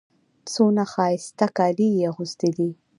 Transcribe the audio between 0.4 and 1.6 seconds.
څونه ښایسته